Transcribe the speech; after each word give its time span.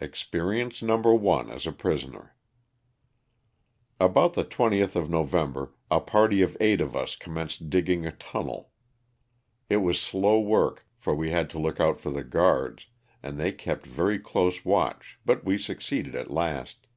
Experience 0.00 0.82
No. 0.82 0.96
1 0.96 1.50
as 1.50 1.64
a 1.64 1.70
prisoner. 1.70 2.34
About 4.00 4.34
the 4.34 4.44
20th 4.44 4.96
of 4.96 5.08
November 5.08 5.72
a 5.88 6.00
party 6.00 6.42
of 6.42 6.56
eight 6.58 6.80
of 6.80 6.96
us 6.96 7.14
commenced 7.14 7.70
digging 7.70 8.04
a 8.04 8.10
tunnel. 8.10 8.72
It 9.70 9.76
was 9.76 10.00
slow 10.02 10.40
work 10.40 10.84
for 10.96 11.14
we 11.14 11.30
had 11.30 11.48
to 11.50 11.60
look 11.60 11.78
out 11.78 12.00
for 12.00 12.10
the 12.10 12.24
guards, 12.24 12.88
and 13.22 13.38
they 13.38 13.52
kept 13.52 13.86
very 13.86 14.18
close 14.18 14.64
watch 14.64 15.20
but 15.24 15.44
we 15.44 15.56
succeeded 15.56 16.16
at 16.16 16.28
last. 16.28 16.88